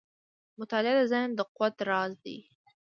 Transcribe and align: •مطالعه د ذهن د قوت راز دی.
•مطالعه 0.59 0.93
د 0.97 1.01
ذهن 1.11 1.29
د 1.35 1.39
قوت 1.55 1.75
راز 1.89 2.11
دی. 2.23 2.37